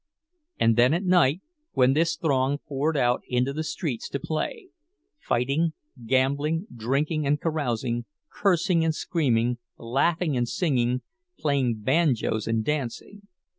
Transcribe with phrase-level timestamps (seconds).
[0.59, 1.41] And then at night,
[1.73, 5.73] when this throng poured out into the streets to play—fighting,
[6.07, 11.03] gambling, drinking and carousing, cursing and screaming, laughing and singing,
[11.37, 13.27] playing banjoes and dancing!